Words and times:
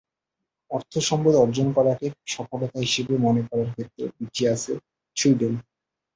অর্থসম্পদ 0.71 1.33
অর্জন 1.35 1.67
করাকে 1.77 2.05
সফলতা 2.27 2.77
হিসেবে 2.85 3.13
মনে 3.25 3.41
করার 3.49 3.69
ক্ষেত্রে 3.73 4.03
পিছিয়ে 4.17 4.51
আছে 4.55 4.71
সুইডেন। 5.17 5.53